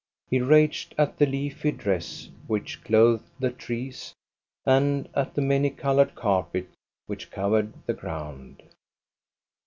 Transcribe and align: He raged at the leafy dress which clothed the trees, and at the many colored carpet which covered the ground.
He 0.31 0.41
raged 0.41 0.95
at 0.97 1.19
the 1.19 1.27
leafy 1.27 1.71
dress 1.71 2.27
which 2.47 2.83
clothed 2.83 3.29
the 3.37 3.51
trees, 3.51 4.15
and 4.65 5.07
at 5.13 5.35
the 5.35 5.43
many 5.43 5.69
colored 5.69 6.15
carpet 6.15 6.69
which 7.05 7.29
covered 7.29 7.71
the 7.85 7.93
ground. 7.93 8.63